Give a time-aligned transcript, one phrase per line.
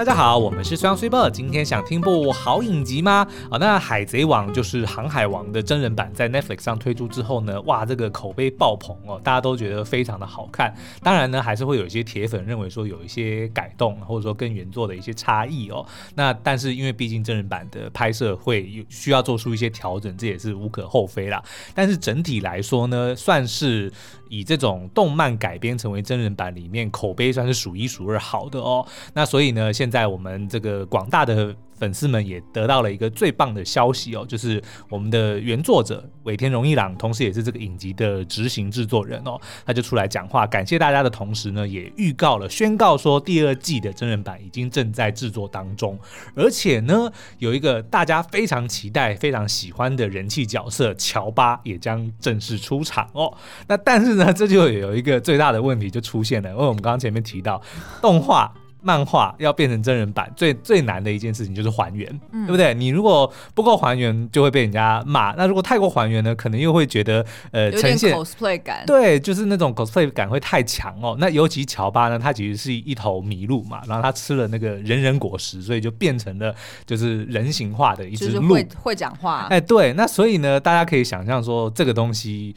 [0.00, 3.26] 大家好，我们是双睡宝今天想听部好影集吗？
[3.50, 10.74] 啊，那《海贼王》就是《航海王》的真人版在 Netflix 上推出之后呢，哇，这个口碑爆棚哦，大家都觉得非常的好看。
[11.02, 15.84] 当然呢，还是会有一些铁粉认为说有一些改动，或者说跟原作的一些差异哦。
[16.14, 21.42] 那但是因为毕竟真人版的拍摄会有需要做出一些调整，这也是无可厚非啦。
[21.74, 23.92] 但是整体来说呢，算是
[24.30, 28.86] 以这种动漫改编成为真人版里面口碑算是数一数二好的哦。
[29.12, 45.98] 那所以呢，现在我们这个广大的粉丝们也得到了一个最棒的消息哦，就是我们的原作者尾田荣一郎，同时也是这个影集的执行制作人哦，他就出来讲话，感谢大家的同时呢，也预告了宣告说第二季的真人版已经正在制作当中，
[46.34, 53.32] 而且呢，有一个大家非常期待、非常喜欢的人气角色乔巴也将正式出场哦。
[53.66, 57.62] 那但是呢，这就有一个最大的问题就出现了，因为我们刚刚前面提到
[58.02, 58.52] 动画。
[58.82, 62.72] 漫画要变成真人版，最最难的一件事情就是还原，嗯、对不对？
[62.74, 65.32] 你如果不够还原，就会被人家骂。
[65.32, 71.16] 那如果太过还原呢，可能又会觉得呃，呈现 cosplay 感，对，就是那种 cosplay 感会太强哦。
[71.18, 76.54] 那尤其乔巴呢，他其实是一头麋鹿嘛，然后他吃了那个人人果实，所以就变成了
[76.86, 79.46] 就是人形化的一只鹿，会会讲话。
[79.50, 82.54] 哎，对，那所以呢，大家可以想象说这个东西。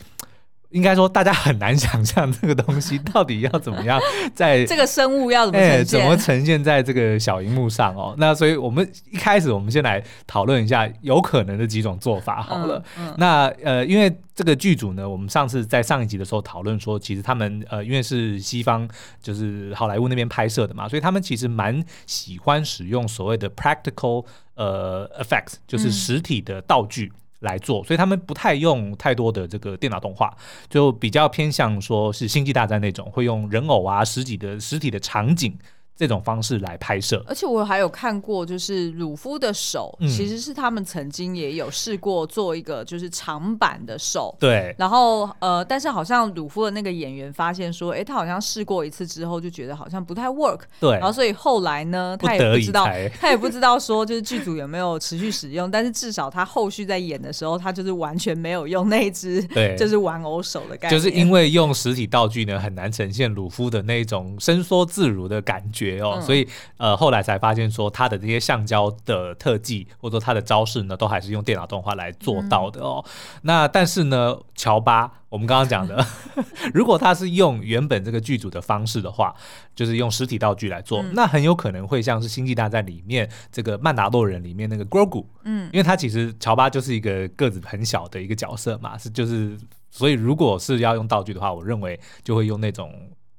[0.73, 3.99] 应该说，大家很难想象这个东西到底要怎么样
[4.33, 8.15] 在 这个生物要怎么呈现、欸、怎么呈现在这个小荧幕上哦。
[8.17, 12.83] 那所以我们一开始，我们先来讨论一下有可能的几种做法好了。
[12.97, 18.89] 嗯嗯、那呃，因为这个剧组呢，我们上次在上一集的时候讨论说，其实他们呃，因为是西方，
[19.21, 27.11] 就是好莱坞那边拍摄的嘛，所以他们其实蛮喜欢使用所谓的 practical 呃 effects，就是实体的道具。
[27.44, 30.36] 来做，所以他们不太用太多的这个电脑动画，
[30.69, 35.58] 就比较偏向说是星际大战那种，会用人偶啊、实体的实体的场景。
[35.95, 44.76] 这种方式来拍摄，而且我还有看过，就是鲁夫的手，嗯、其实是他们曾经也有试过做一个就是长版的手，对。
[44.77, 50.93] 然后呃，但是好像鲁夫的那个演员发现说，哎，他好像试过一次之后就觉得好像不太 work，对。
[50.93, 52.87] 然后所以后来呢，他也不知道，
[53.21, 65.83] 他也不知道说就是剧组有没有持续使用，但是至少他后续在演的时候，他就是完全没有用那一只， 对，就是玩偶手的感觉，就是因为用实体道具呢，很难呈现鲁夫的那种伸缩自如的感觉。
[65.99, 73.04] 哦，所以呃，后来才发现说他的这些橡胶的特技，或者说他的招式呢，都还是用电脑动画来做到的哦。
[73.05, 73.11] 嗯、
[73.44, 76.05] 那但是呢，乔巴，我们刚刚讲的，
[76.73, 79.36] 如果他是用原本这个剧组的方式的话，
[79.76, 89.58] 就是用实体道具来做，嗯、那很有可能会像是《星际大战》里面这个曼达洛人里面那个 Grogu，嗯，因为他其实乔巴就是一个个子很小的一个角色嘛，是就是，
[89.92, 92.92] 所以如果是要用道具的话，我认为就会用那种。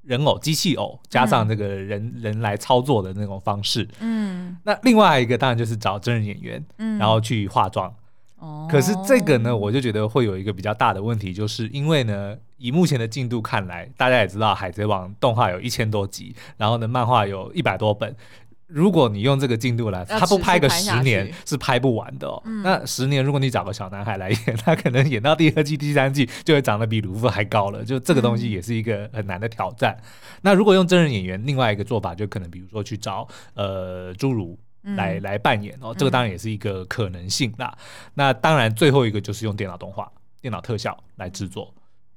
[0.05, 7.93] 人偶、机器偶加上这个人、嗯、人来操作的那种方式，嗯，那另外一个当然就是找真人演员，嗯，然后去化妆，
[8.39, 18.15] 哦，可是这个呢，我就觉得会有一个比较大的问题，就是因为呢，以目前的进度看来，大家也知道《海贼王》动画有一千多集，然后呢，漫画有一百多本。
[18.67, 22.43] 如果你用这个进度来，他不拍个十年是拍不完的哦。
[22.47, 27.85] 嗯、那十年，如果你找个小男孩来演， 他可能演到第二季、第三季就会长得比卢夫还高了。
[27.85, 29.95] 就这个东西也是一个很难的挑战。
[30.01, 30.05] 嗯、
[30.43, 34.59] 那如果用真人演员，另外一个做法就可能，比如说去找呃侏儒
[34.97, 37.73] 来、嗯、来扮演哦，这个当然也是一个可能性啦。
[37.79, 40.11] 嗯、那当然最后一个就是用电脑动画、
[40.41, 41.73] 电脑特效来制作。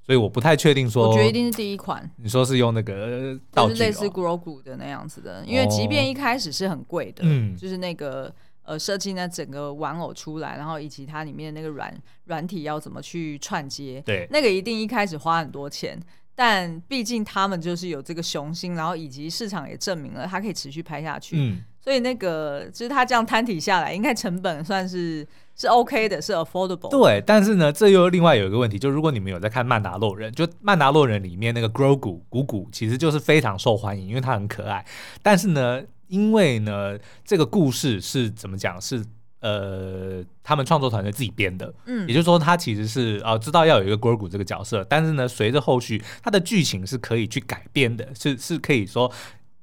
[0.08, 2.10] 所以我不太确定说，我觉得一定是第一款。
[2.16, 16.00] 你说是用那个道具，就是类似 Grogu 的那样子的，因为即便一开始是很贵的，嗯，就是那个呃设计那整个玩偶出来，然后以及它里面那个软软体要怎么去串接，对，那个一定一开始花很多钱，
[16.34, 25.28] 但毕竟他们就是有这个雄心，然后以及市场也证明了它可以持续拍下去，嗯，所以那个就是它这样摊体下来，应该成本算是。
[25.58, 26.90] 是 OK 的，是 affordable。
[26.90, 34.86] 对，但是呢，这又另外有一个问题，就如果你们有在看《曼达洛人》，就《曼达洛人》里面那个 Grogu 古古，其实就是非常受欢迎，因为他很可爱。
[35.24, 38.80] 但是呢，因为呢，这个故事是怎么讲？
[38.80, 39.04] 是
[39.40, 49.12] 呃，他们创作团队自己编的，嗯，也就是说，他其实是啊、呃，知道要有一个 Grogu 这个角色，但是呢，随着后续，他的剧情是可以去改编的，是是可以说。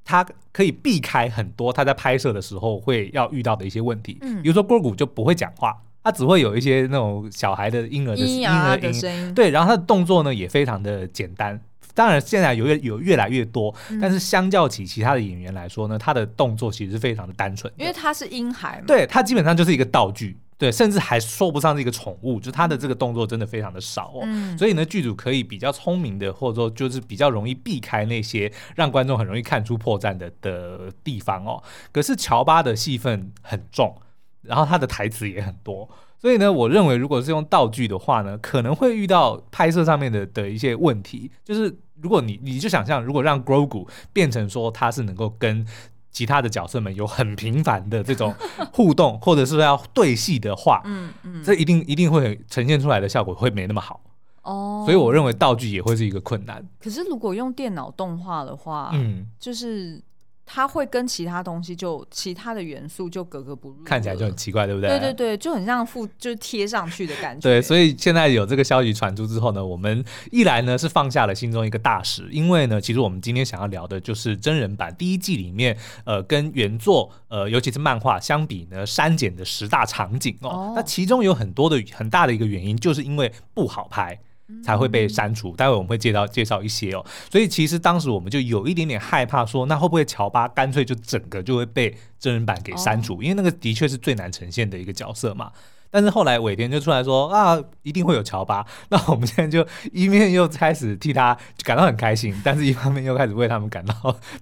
[0.04, 11.58] 他可以避开很多他在拍摄的时候会要遇到的一些问题，嗯，比如说 Grogu 就不会讲话，他只会有一些那种小孩的婴儿的婴儿的声音，对，然后他的动作呢也非常的简单。
[11.94, 20.36] 当然现在有越有越来越多，但是相较起其他的演员来说呢，他的动作其实是非常的单纯，因为他是婴孩嘛，对，他基本上就是一个道具。
[20.56, 24.20] 对，甚至还说不上是一个宠物，就他的这个动作真的非常的少哦。
[24.22, 31.62] 嗯、所以呢，剧组可以比较聪明的，或者说就是比较容易避开那些让观众很容易看出破绽的的地方哦。
[31.92, 33.94] 可是乔巴的戏份很重，
[34.42, 41.30] 然后他的台词也很多，所以呢，我认为如果是用道具的话呢，可能会遇到拍摄上面的的一些问题。
[41.44, 45.66] 就是如果你你就想象，如果让 Grogu 变成说他是能够跟
[46.14, 48.32] 其他的角色们有很频繁的这种
[48.72, 54.00] 互动，或者是要对戏的话，嗯嗯，这一定一定会呈现出来的效果会没那么好
[54.42, 54.82] 哦。
[54.86, 56.66] 所以我认为道具也会是一个困难。
[56.80, 60.02] 可是如果用电脑动画的话，嗯，就是。
[60.46, 64.90] 它会跟其他东西就其他的元素就格格不入，看起来就很奇怪，对不对？
[64.90, 67.40] 对对对，就很像附就是贴上去的感觉。
[67.40, 84.20] 对，所以现在有这个消息传出之后呢，我们一来呢是放下了心中一个大石，因为呢，其实我们今天想要聊的就是真人版第一季里面，呃，跟原作呃，尤其是漫画相比呢，删减的十大场景哦，哦那其中有很多的很大的一个原因，就是因为不好拍。
[84.62, 85.54] 才会被删除。
[85.56, 87.04] 待会我们会介绍介绍一些哦。
[87.30, 93.22] 所以其实当时我们就有一点点害怕，说那会不会乔巴干脆就整个就会被真人版给删除？
[93.22, 95.52] 因为那个的确是最难呈现的一个角色嘛。
[95.94, 98.66] 但是后来尾田就出来说啊，一定会有乔巴。
[98.90, 103.94] 那我们现在就一面又开始替他感到很开心，但是一方面又开始为他们感到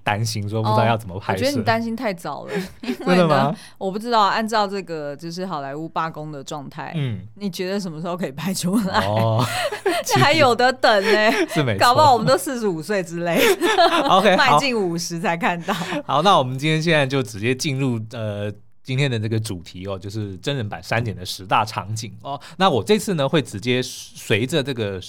[0.03, 1.45] 担心，说不知道要怎么拍摄。
[1.45, 3.55] 哦，我觉得你担心太早了， 真的吗？
[3.77, 9.05] 我不知道，按照这个就是好莱坞罢工的状态，嗯，你觉得什么时候可以拍出来？
[9.07, 9.45] 哦，
[10.07, 13.39] 这 还有的等呢，是没错，搞不好我们都四十五岁之类
[14.09, 15.75] ，OK，迈进五十才看到。
[16.07, 18.51] 好，那我们今天现在就直接进入呃。
[18.83, 22.41] 今天的这个主题哦，就是真人版删减的十大场景哦。
[22.57, 25.01] 那我这次呢，会直接随着这个。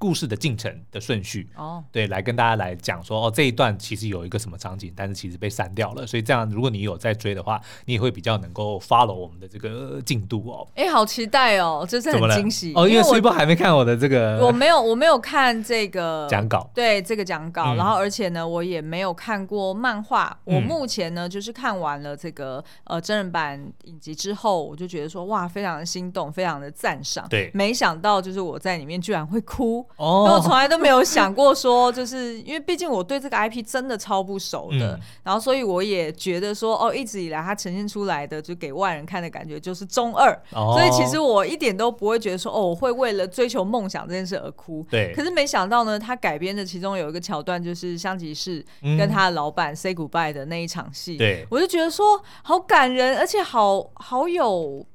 [0.00, 10.66] 故事的进程的顺序哦，对，来跟大家来讲说哦，这一段其实有一个什么场景，但是其实被删掉了，所以这样如果你有在追的话，你也会比较能够 follow 我们的这个进度哦。
[10.74, 29.86] 哎、欸，好期待哦，这是很惊喜哦，因为水波还没看我的这个，我没有，我没有看这个讲稿，对这个讲稿，嗯、然后而且呢，我也没有看过漫画，嗯、我目前呢就是看完了这个呃真人版影集之后，我就觉得说哇，非常的心动，非常的赞赏，对，没想到就是我在里面居然会哭。
[29.96, 44.86] 哦，因为我从来都没有想过说，就是因为毕竟我对这个 IP 真的超不熟的，嗯、然后所以我也觉得说，哦，一直以来它呈现出来的就给外人看的感觉就是中二，哦、所以其实我一点都不会觉得说，哦，我会为了追求梦想这件事而哭。
[44.90, 54.86] 对，可是没想到呢，他改编的其中有一个桥段，就是香吉士跟他的老板 say goodbye 的那一场戏，对、嗯、我就觉得说好感人，而且好好有。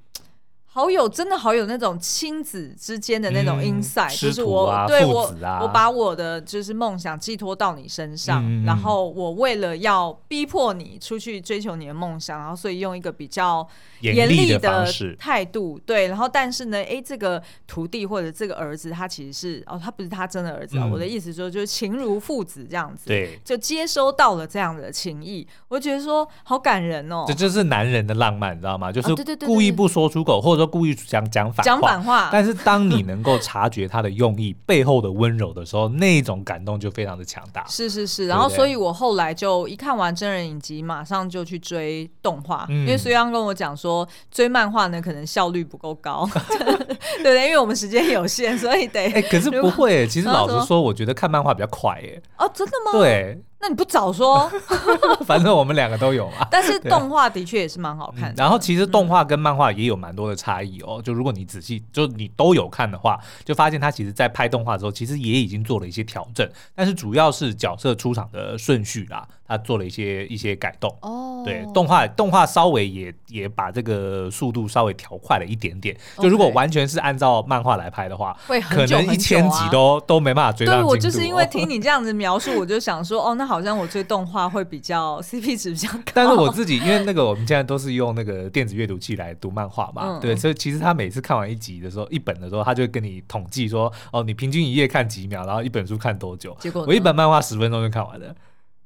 [0.76, 13.66] 好有，真的好有那种亲子之间的那种 insight，、嗯、就是我、啊、对我，啊、我把我的就是梦想寄托到你身上，嗯、然后我为了要逼迫你出去追求你的梦想，然后所以用一个比较
[14.02, 14.86] 严厉的
[15.18, 28.92] 态度，对，然后但是呢，哎，这个徒弟或者这个儿子，他其实是哦，他不是他真的儿子啊，嗯、我的意思说就是情如父子这样子，对，就接收到了这样的情谊，我觉得说好感人哦，这就是男人的浪漫，你知道吗？
[28.92, 30.76] 就是故意不说出口，或者说。
[30.76, 37.66] 故意讲讲反讲反话，但是当你能够察觉他的用意背后的温柔的时候，那种感动就非常的强大。
[37.70, 46.28] 是是是，然后所以我后来就一看完真人影集，马上就去追动画，因为苏央跟我讲说追漫画呢可能效率不够高，
[47.24, 49.06] 对对，因为我们时间有限，所以得。
[49.12, 52.22] 哎，可是不会，其实老实说，我觉得看漫画比较快，哎。
[52.38, 53.00] 哦，真的吗？
[53.00, 53.40] 对。
[53.66, 54.48] 那你不早说，
[55.26, 56.48] 反正我们两个都有嘛。
[56.52, 58.36] 但是动画的确也是蛮好看的。
[58.38, 61.02] 然后其实动画跟漫画也有蛮多的差异哦。
[61.04, 66.48] 就如果你仔细，就你都有看的话，就发现他其实在拍动画的时候，其实也已经做了一些调整。
[66.76, 70.96] 但是主要是角色出场的顺序啦，他做了一些一些改动。
[71.02, 75.98] 哦，对，动画动画稍微也也把这个速度稍微调快了一点点。
[76.20, 80.74] 就如果完全是按照漫画来拍的话，会可能一千集都都没办法追到。
[80.74, 83.56] 对，我就是因为听你这样子描述， 我就想说，哦，那好。
[83.56, 96.54] 好像我追动画会比较 CP 值比较高，但是我自己因为那个我们现在都是用那个电子阅读器来读漫画嘛，嗯、对，所以其实他每次看完一集的时候，一本的时候，他就会跟你统计说，哦，你平均一页看几秒，然后一本书看多久。
[96.60, 98.36] 结果我一本漫画十分钟就看完了。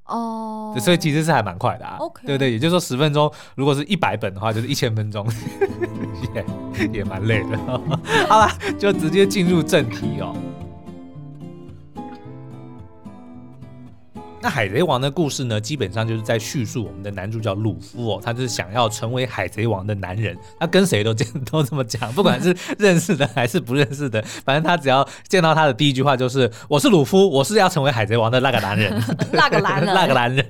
[0.10, 1.98] 哦，所以其实是还蛮快的啊。
[2.00, 5.28] Okay 对对，也就是说十分钟，如果是一百本的话，就是一千分钟，
[6.34, 7.58] 也也蛮累的。
[8.28, 10.36] 好了，就直接进入正题哦。
[14.42, 28.90] 那海贼王的故事呢，基本上就是在叙述我们的男主角鲁夫哦，他就是想要成为海贼王的男人，他跟谁都这 都这么讲，不管是认识的还是不认识的，反正他只要见到他的第一句话就是我是鲁夫，我是要成为海贼王的那个男人
[29.34, 30.46] 那个男人，那个男人，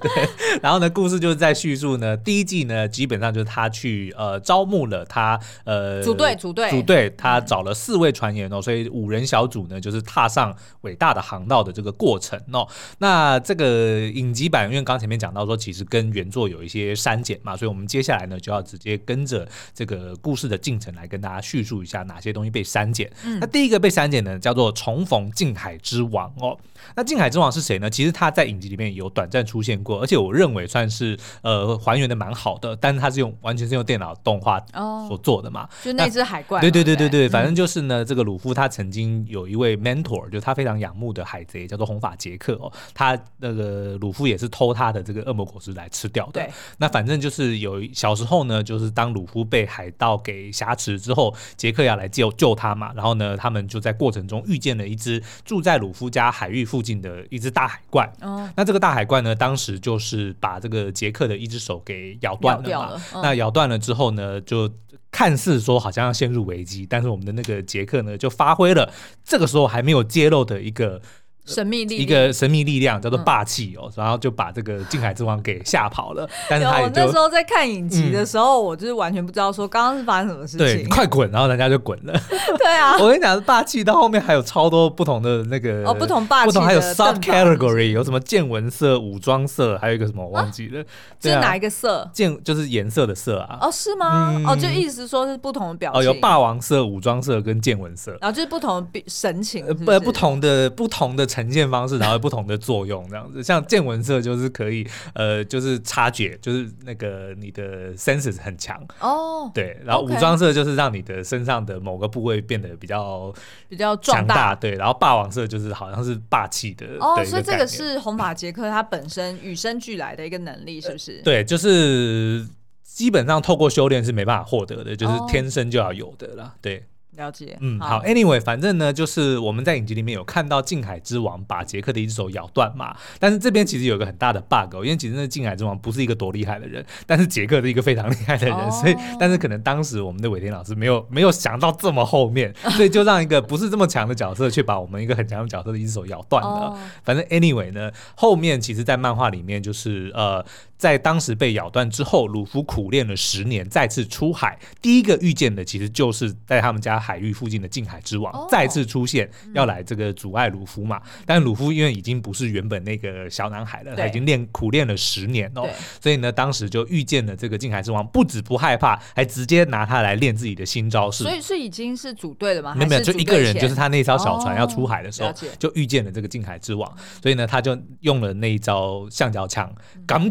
[0.00, 0.28] 对。
[0.62, 12.68] 然后呢，故事就是在叙述呢，第一季呢，基本上就是他去呃招募了他呃组队组队组队，他找了四位船员哦，所以五人小组呢就是踏上伟大的航道的这个过程哦，
[12.98, 13.31] 那。
[13.32, 23.10] 那这个影集版，因为刚前面讲到说，其实跟原作有一些删减嘛，所以我们接下来呢就要直接跟着这个故事的进程来跟大家叙述一下哪些东西被删减。
[23.24, 26.58] 嗯、那第一个被删减呢叫做重逢近海之王哦。
[26.94, 27.88] 那近海之王是谁呢？
[27.88, 34.60] 其实他在影集里面有短暂出现过，而且我认为算是呃还原的蛮好的，但是他是用完全是用电脑动画
[35.08, 36.60] 所做的嘛，哦、就那只海怪。
[36.60, 43.18] 对对对对对，反正就是呢，嗯、这个鲁夫他曾经有一位 mentor，就是他非常仰慕的海贼叫做红发杰克哦，他。
[43.38, 46.32] 那个鲁夫也是偷他的这个恶魔果实来吃掉的。
[46.32, 52.92] 对，那反正就是有小时候呢，就是当鲁夫被海盗给挟持之后，杰克要来救救他嘛。
[52.94, 58.12] 然后呢，他们就在过程中遇见了一只住在鲁夫家海域附近的一只大海怪。
[58.20, 62.68] 哦，那这个大海怪呢，当时就是把这个杰克的一只手给咬断了嘛。
[62.68, 63.02] 咬了。
[63.14, 64.70] 嗯，那咬断了之后呢，就
[65.10, 68.92] 看似说好像要陷入危机，但是我们的那个杰克呢，就发挥了
[69.24, 71.00] 这个时候还没有揭露的一个。
[71.44, 76.28] 神秘力一个神秘力量叫做霸气哦，嗯、然后就把这个近海之王给吓跑了。
[76.48, 80.58] 但是我那时候在看影集的时候，嗯、我就是完全不知道说刚刚是发生什么事情。
[80.58, 81.30] 对，快滚！
[81.32, 82.12] 然后人家就滚了。
[82.58, 90.80] 对啊， 我跟你讲，霸气到后面还有超多不同的那个哦，不同霸气，不同还有 subcategory，有什么见闻色、武装色，还有一个什么我忘记了。
[90.80, 92.08] 啊啊、是哪一个色？
[92.12, 93.58] 见就是颜色的色啊。
[93.60, 94.32] 哦，是吗？
[94.36, 96.00] 嗯、哦，就意思说是不同的表情。
[96.00, 98.16] 哦，有霸王色、武装色跟见闻色。
[98.20, 102.18] 然后就是不同的神情是不是，呃，不，不同的不同的呈现方式，然后。
[102.22, 113.34] 不同的作用，这样子，像见闻色就是可以，呃，就是察觉，就是那个你的 senses 很强哦，对，然后武装色就是让你的身上的某个部位变得比较
[113.68, 121.20] 比较强大，对，然后霸王色就是好像是霸气的哦，所以这个是红发杰克他本身与生俱来的一个能力，是不是？
[121.22, 122.46] 对，就是
[122.84, 126.84] 基本上透过修炼是没办法获得的，就是天生就要有的了，对。
[127.16, 146.48] 了解，嗯，好，好，Anyway，反正呢，就是我们在影集里面有看到近海之王把杰克的一只手咬断嘛，但是这边其实有个很大的 bug，因为其实那近海之王不是一个多厉害的人，但是杰克是一个非常厉害的人，哦、所以，但是可能当时我们的伟天老师没有没有想到这么后面， 所以就让一个不是这么强的角色去把我们一个很强的角色的一只手咬断了。
[146.48, 150.42] 哦、反正 Anyway 呢，后面其实，在漫画里面就是呃。
[150.82, 154.58] 在当时被咬断之后，鲁夫苦练了十年，再次出海。
[154.80, 161.00] 第一个遇见的其实就是在他们家海域附近的近海之王，哦、再次出现，要来这个阻碍鲁夫嘛。
[161.04, 165.70] 嗯、但鲁夫因为已经不是原本那个小男孩了，他已经练苦练了十年哦，
[166.00, 171.22] 所以呢，当时就遇见了这个近海之王，不止不害怕，还直接拿他来练自己的新招式。
[171.22, 172.74] 所以是已经是组队了吗？
[172.74, 176.92] 没有，没有，就一个人，就是他那艘小船要出海的时候，哦、就遇见了这个近海之王。
[177.22, 179.72] 所以呢，他就用了那一招橡胶枪，
[180.04, 180.28] 敢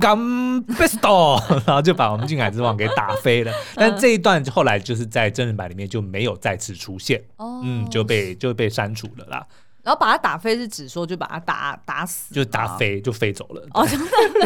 [0.67, 0.99] 敢 best
[1.65, 7.21] 然后就把我们近海之王给打飞了，但这一段后来就是在真人版里面就没有再次出现，
[7.63, 9.45] 嗯，就被就被删除了啦。
[9.83, 13.87] 然后把他打飞是指说就把他打打死，就打飞就飞走了，哦，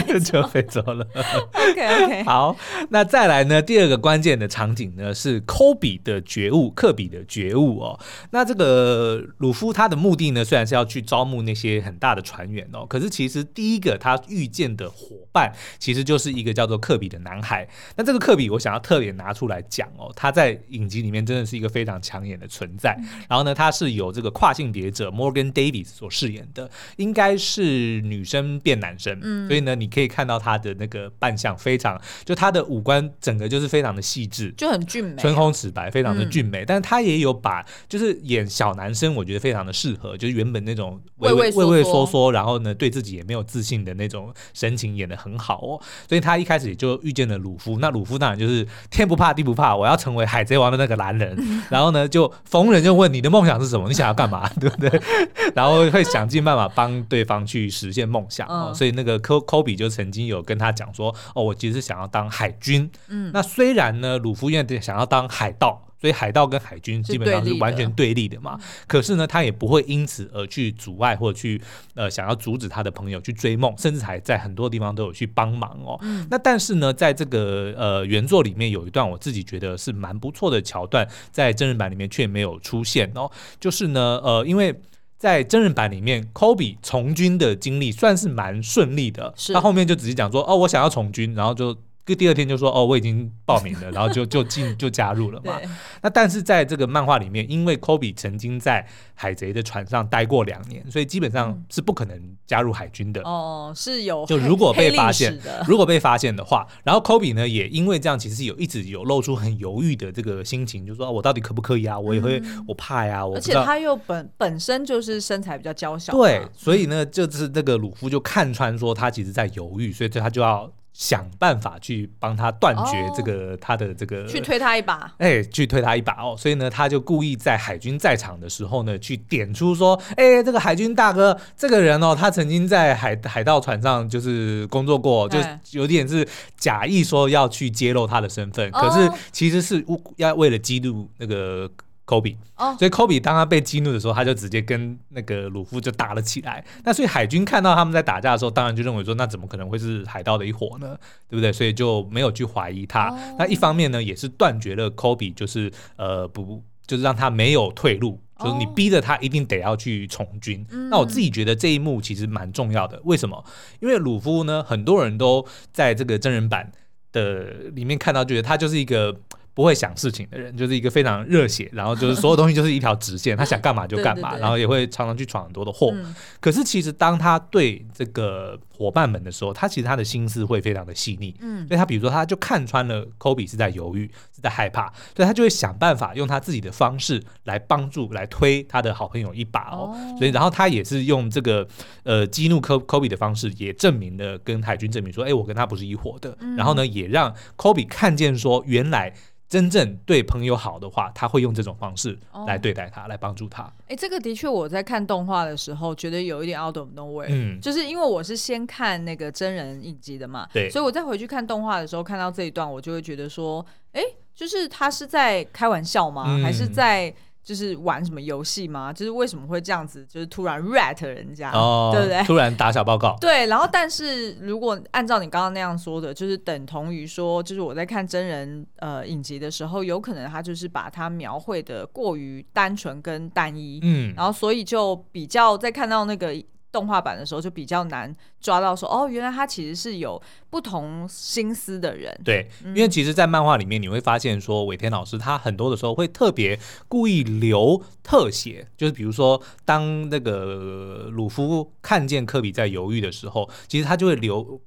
[0.07, 1.05] 就 就飞走了。
[1.53, 2.55] OK OK， 好，
[2.89, 3.61] 那再来呢？
[3.61, 7.99] 第二个关键的场景呢是科比的觉悟，科比的觉悟哦。
[8.31, 17.67] 那这个鲁夫他的目的呢，虽然是要去招募那些很大的船员哦，可是其实第一个他遇见的伙伴，其实就是一个叫做科比的男孩。
[17.97, 22.97] 那这个科比，我想要特别拿出来讲哦，他在影集里面真的是一个非常抢眼的存在。
[23.27, 25.11] 然后呢，他是有这个跨性别者。
[25.25, 36.63] Morgan Davis 所饰演的应该是女生变男生，嗯，所以呢，你可以看到他的那个扮相非常，就他的五官整个就是非常的细致，就很俊美，唇红齿白，非常的俊美。
[36.63, 45.81] 嗯、但是他也有把，就是演小男生，我觉得非常的适合，就是原本那种畏畏畏畏缩缩，然后呢，对自己也没有自信的那种神情演的很好哦。
[46.07, 51.35] 所以他一开始也就遇见了鲁夫，那鲁夫当然就是天不怕地不怕，我要成为海贼王的那个男人。
[51.39, 55.01] 嗯、 然后呢，就逢人就问你的梦想是什么，你想要干嘛， 对不对？
[55.55, 62.89] 然后会想尽办法帮对方去实现梦想，哦，所以那个科科比就曾经有跟他讲说，哦，我其实想要当海军。
[63.07, 68.57] 嗯，那虽然呢，鲁夫院想要当海盗，所以海盗跟海军基本上是完全对立的嘛。
[68.59, 71.61] 是可是呢，他也不会因此而去阻碍或者去
[71.93, 75.97] 呃想要阻止他的朋友去追梦，甚至还在很多地方都有去帮忙哦。
[76.01, 83.29] 嗯，那但是呢，在这个呃原作里面有一段我自己觉得是蛮不错的桥段，在真人版里面却没有出现哦。
[83.59, 84.73] 就是呢，呃，因为
[85.17, 91.75] 在真人版里面，，Kobe 从军的经历算是蛮顺利的，他后面就直接讲说，哦，我想要从军，然后就。
[92.13, 95.59] 第二天就说哦，我已经报名了， 然后就就进就加入了嘛。
[96.03, 98.85] 那但是在这个漫画里面，因为科比曾经在
[99.15, 103.21] 海贼的船上待过两年，所以基本上是不可能加入海军的。
[103.23, 105.35] 哦，是有就如果被发现，
[105.67, 111.97] 如果被发现的话，然后科比呢也因为这样，其实有一直有露出很犹豫的这个心情，就说我到底可不可以啊？
[111.97, 113.25] 我也会我怕呀。
[113.25, 120.71] 我而且他又本本身就是身材比较娇小，对，所以呢，就是那个鲁夫就看穿说他其实在犹豫，所以他就要。
[120.97, 126.37] 想办法去帮他断绝这个、哦、他的这个，去推他一把，哎、欸，去推他一把哦。
[126.37, 135.37] 所以呢，他就故意在海军在场的时候呢，去点出说，哎、欸，这个海军大哥，这个人哦，他曾经在海海盗船上就是工作过，就
[135.71, 136.25] 有点是
[136.55, 139.85] 假意说要去揭露他的身份，哦、可是其实是
[140.15, 141.69] 要为了激怒那个。
[142.05, 142.37] 科比，
[142.77, 146.63] 所以科比当他被激怒的时候，他就直接跟那个鲁夫就打了起来。
[146.83, 150.95] 那所以海军看到他们在打架的时候，当然就认为说，那怎么可能会是海盗的一伙呢？
[151.27, 151.51] 对不对？
[151.51, 153.11] 所以就没有去怀疑他。
[153.39, 160.63] 那一方面呢，也是断绝了科比，就是呃不，就是让他没有退路，就是你逼着他一定得要去从军。
[160.91, 163.01] 那我自己觉得这一幕其实蛮重要的。
[163.05, 163.43] 为什么？
[163.79, 166.71] 因为鲁夫呢，很多人都在这个真人版
[167.11, 169.21] 的里面看到，觉得他就是一个。
[169.55, 175.95] 不会想事情的人，就是一个非常热血，然后就是所有东西就是一条直线， 他想干嘛就干嘛，然后也会常常去闯很多的祸。
[176.41, 181.33] 可是其实当他对这个伙伴们的时候，他其实他的心思会非常的细腻。
[181.39, 189.95] 嗯，所以他比如说他就看穿了科比是在犹豫，是在害怕，所以他就会想办法用他自己的方式来帮助、来推他的好朋友一把哦。
[190.19, 191.65] 所以然后他也是用这个
[192.03, 196.37] 呃激怒科科比的方式，也证明了跟海军证明说，哎，我跟他不是一伙的。
[196.57, 199.13] 然后呢，也让科比看见说，原来。
[199.47, 203.63] 真正对朋友好的话，他会用这种方式来对待他，哦、来帮助他。
[203.63, 207.27] 哎、欸，这个的确，我在看动画的时候觉得有一点 out of nowhere。
[207.29, 216.25] 嗯，就是因为我是先看那个真人影集的嘛，对，所以我再回去看动画的时候，看到这一段，我就会觉得说，哎、欸，就是他是在开玩笑吗？
[216.27, 217.13] 嗯、还是在？
[217.45, 218.91] 就是玩什么游戏吗？
[218.91, 220.03] 就是为什么会这样子？
[220.09, 222.23] 就是突然 rat 人家，哦、对不对？
[222.23, 223.15] 突然打小报告。
[223.21, 236.35] 对，然后但是如果按照你刚刚那样说的，就是等同于说，就是我在看真人呃影集的时候，有可能他就是把它描绘的过于单纯跟单一，嗯，然后所以就比较在看到那个。
[236.75, 242.13] 动画版的时候就比较难抓到说，哦，原来他其实是有不同心思的人。
[242.25, 246.59] 对，因为其实，在漫画里面你会发现，说尾田老师他很多的时候会特别
[246.89, 254.59] 故意留特写，就是比如说，当那个鲁夫看见科比在犹豫的时候，其实他就会留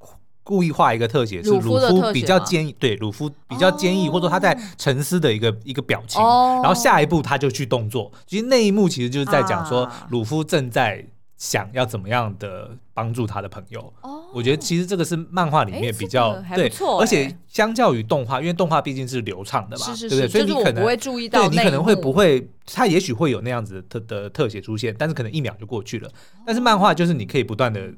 [0.42, 8.11] 故意画一个特写，是鲁夫比较坚毅，对，鲁夫比较坚毅，或者说他在沉思的一个一个表情，然后下一步他就去动作。
[8.27, 11.05] 其实那一幕其实就是在讲说，鲁夫正在。
[11.38, 13.81] 想要怎么样的帮助他的朋友？
[14.03, 16.70] 哦，我觉得其实这个是漫画里面比较对，
[17.01, 20.29] 而且相较于动画，因为动画毕竟是流畅的嘛，对不对？
[20.29, 26.11] 所以你可能不会注意到，对，你可能会不会，他也许会有那样子的特的特写出现，但是可能一秒就过去了。
[26.44, 27.90] 但是漫画就是你可以不断的。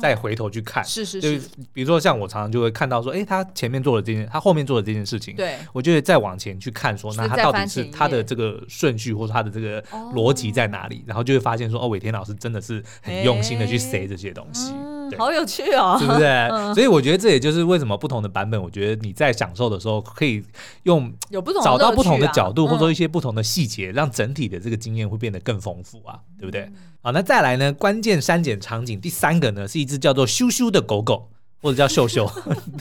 [0.00, 1.40] 再回头去看，是是是，
[1.72, 9.82] 比如说像我常常就会看到说，哎，他前面做的这件，他后面做的这件事情，对，我就会再往前去看，说那他到底是他的这个顺序或者他的这个
[10.14, 14.72] 逻辑在哪里，然后就会发现说，哦，伟天老师真的是很用心的去塞这些东西，
[15.18, 16.74] 好有趣哦，是不是？
[16.74, 20.42] 所以我觉得这也就是为什么不同的版本，我觉得你在享受的时候可以
[20.84, 26.70] 用有不同找到不同的角度，或者说一些不同的细节，让整体的这个经验会变得更丰富啊，对不对？
[27.00, 27.72] 好，那再来呢？
[27.72, 31.30] 关键删减场景第三个呢，是一只叫做羞羞的狗狗，
[31.62, 32.26] 或者叫秀秀。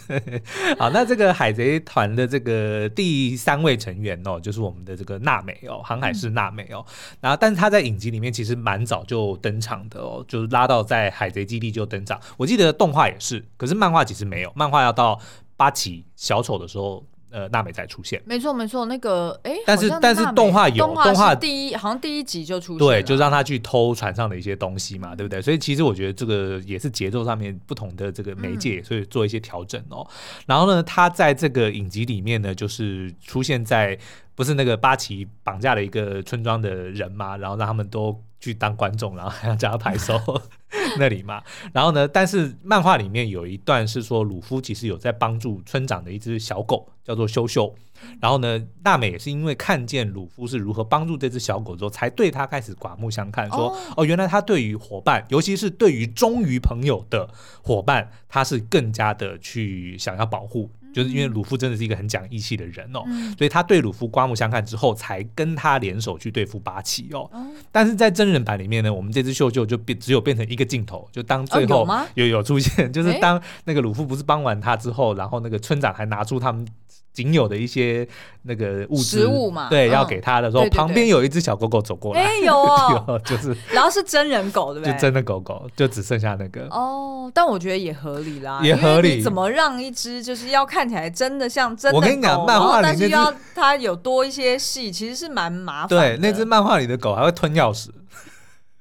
[0.78, 6.84] 好，那这个海贼团的这个第三位成员哦，就是我们的这个娜美哦，航海士娜美哦。
[7.22, 12.20] 然后，但是他在影集里面其实蛮早就登场的哦，就是拉到在海贼基地就登场。
[12.36, 15.18] 我记得动画也是，可是漫画其实没有，漫画要到
[15.56, 17.06] 八旗小丑的时候。
[17.32, 25.42] 呃，娜美才出现，没错没错，那个哎，但是但是动画有动画第一好像第一集就出现，对，就让他去偷船上的一些东西嘛，对不对？
[25.42, 30.06] 所以其实我觉得这个也是节奏上面不同的这个媒介，所以做一些调整哦。
[30.46, 33.98] 然后呢，他在这个影集里面呢，就是出现在
[34.36, 40.20] 不是那个八旗绑架了一个村庄的人嘛，然后让他们都去当观众，然后还要叫他拍手。
[40.98, 42.08] 那里嘛，然后呢？
[42.08, 47.74] 但是漫画里面有一段是说，鲁夫其实有在帮助村长的一只小狗，叫做修修。
[48.20, 57.30] 然后呢，娜美也是因为看见鲁夫是如何帮助这只小狗之后，才对他开始刮目相看，说：“哦，哦，原来他对于伙伴，尤其是对于忠于朋友的
[57.62, 67.30] 伙伴，他是更加的去想要保护。”就是因为鲁夫真的是一个很讲义气的人哦，嗯、所以他对鲁夫刮目相看之后，才跟他联手去对付八旗哦。
[67.34, 76.68] 嗯、但是在真人版里面呢，我们这只秀秀就变只有变成一个镜头，就当最后有有出现，就是当那个鲁夫不是帮完他之后，然后那个村长还拿出他们。
[77.14, 78.08] 仅有的一些
[78.44, 84.94] 那个物食物嘛，对，要给他的时候，旁边有一只小狗狗走过来，哎，有哦， 就是，然后是真人狗，对不对？
[84.94, 86.68] 就真的狗狗，就只剩下那个。
[86.68, 89.22] 哦，但我觉得也合理啦，也合理。
[89.22, 95.90] 怎么让一只就是要看起来真的像真的狗，我跟你讲，漫画里但是要它有多一些戏，其实是蛮麻烦。
[95.90, 97.90] 对，那只漫画里的狗还会吞钥匙。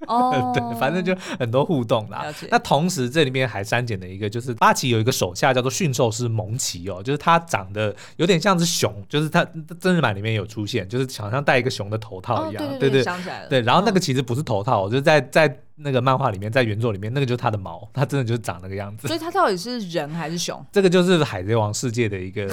[0.07, 2.25] 哦， 对，反正就很多互动啦。
[2.51, 9.45] 那同时这里面还删减了一个，就是八岐有一个手下叫做驯兽师蒙奇哦，就是他长得有点像是熊，就是他
[9.79, 13.49] 真人版里面有出现，就是好像戴一个熊的头套一样，哦、对，对，想起来了。
[13.49, 19.07] 对，然后那个其实不是头套，嗯、就是在在那个漫画里面，在原作里面，那个就是他的毛，他真的就是长那个样子。
[19.07, 20.65] 所以他到底是人还是熊？
[20.73, 22.49] 这个就是海贼王世界的一个。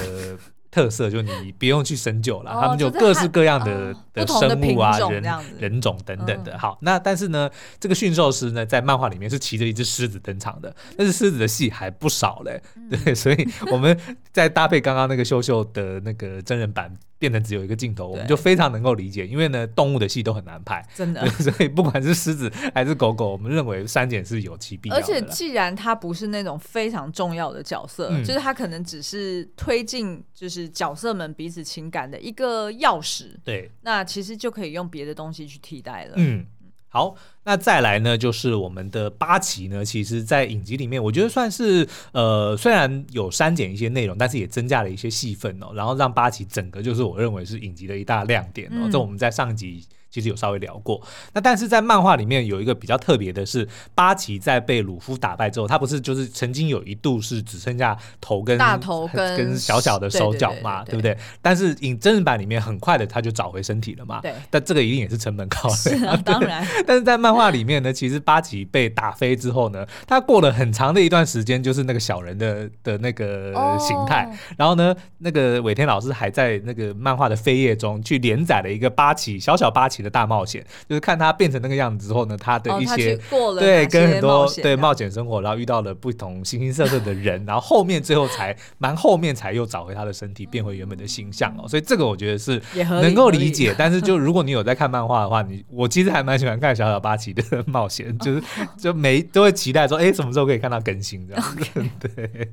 [0.70, 5.22] 特色就你不用去深究了，哦、他们就各式各样的、哦、的生物啊、人
[5.58, 6.52] 人种等等的。
[6.52, 7.50] 嗯、好，那但是呢，
[7.80, 12.60] 这个驯兽师呢，在漫画里面是骑着一只狮子登场的，但是狮子的戏还不少嘞。
[12.76, 13.98] 嗯、对，所以我们
[14.32, 16.92] 再搭配刚刚那个秀秀的那个真人版。
[17.18, 25.02] 变成只有一个镜头，我们就非常能够理解，因为呢，动物的戏都很难拍，真的， 所以不管是狮子还是狗狗，我们认为删减是有其必要的。
[25.02, 36.14] 而且，既然它不是那种非常重要的角色，嗯、就是它可能只是推进就是角色们彼此情感的一个钥匙，对，那其实就可以用别的东西去替代了。
[36.16, 36.46] 嗯。
[36.88, 48.88] 好，那再来呢，就是我们的八旗呢，其实，在影集里面，我觉得算是呃，虽然有删减一些内容，但是也增加了一些戏份哦，然后让八旗整个就是我认为是影集的一大亮点哦。
[48.90, 49.84] 这、嗯、我们在上集。
[50.10, 51.00] 其实有稍微聊过，
[51.34, 61.16] 那但是在漫画里面有一个比较特别的是，八岐在被鲁夫打败之后，他不是就是曾经有一度是只剩下头跟大头跟跟小小的手脚嘛，对，不对？
[61.42, 64.32] 但是影真人版里面很快的他就找回身体了嘛，对。
[64.50, 66.66] 但这个一定也是成本考虑，啊、 当然。
[66.86, 91.66] 但是在漫画里面呢，其实八岐被打飞之后呢，他过了很长的一段时间就是那个小人的的那个形态，哦、然后呢，那个尾田老师还在那个漫画的扉页中去连载了一个八岐小小八岐的大冒险，就是看他变成那个样子之后呢，他的一些、哦、对跟很多对冒险生活，然后遇到了不同形形色色的人，然后后面最后才蛮后面才又找回他的身体，变回原本的形象哦。
[91.66, 92.62] 所以这个我觉得是
[93.02, 93.74] 能够理解。
[93.76, 98.42] 但是就如果你有在看漫画的话，你我其实还蛮喜欢看小小八旗的 冒险，就是
[98.78, 101.64] 就每都会期待说，哎，什么时候可以看到更新这样子。
[101.64, 101.90] Okay.
[102.14, 102.48] 对，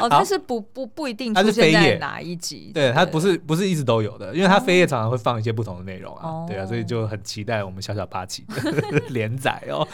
[0.00, 6.22] 哦，但是不不不一定出现在哪一集，对，它不是不是一直都有的，因为它扉页常常会放一些不同的内容啊。
[6.24, 9.88] 哦对啊，所以所以就很期待我们小小八旗的 连载哦。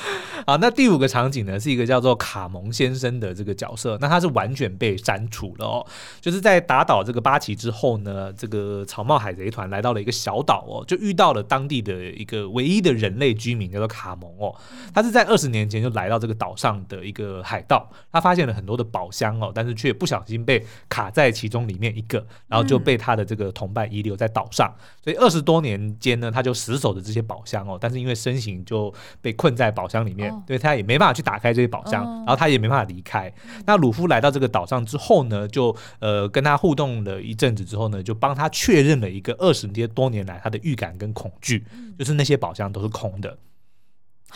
[0.45, 5.87] 好，那第五个场景呢，是一个叫做卡蒙先生的这个角色，那他是完全被删除了哦。
[6.21, 14.53] 就是在打倒这个八旗之后呢，这个草帽海贼团来到了一个小岛哦，就遇到了当地的一个唯一的人类居民，叫做卡蒙哦。
[14.93, 33.33] 他是在二十年前就来到这个岛上的一个海盗，他发现了很多的宝箱哦，但是却不小心被卡在其中里面一个，然后就被他的这个同伴遗留在岛上，所以二十多年间呢，他就死守着这些宝箱哦，但是因为身形就被困在宝箱里面，对他也没办法去打开这些宝箱，然后他也没办法离开。
[33.67, 41.65] 那鲁夫来到这个岛上之后呢，就呃跟他互动了一阵子之后呢，就帮他确认了一个二十多年来他的预感跟恐惧，
[41.99, 43.37] 就是那些宝箱都是空的，